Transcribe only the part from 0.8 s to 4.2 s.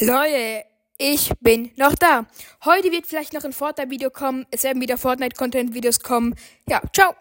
ich bin noch da. Heute wird vielleicht noch ein Fortnite-Video